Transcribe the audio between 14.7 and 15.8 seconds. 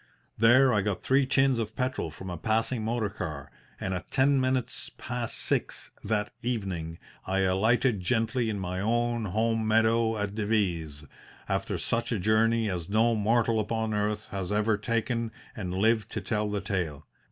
yet taken and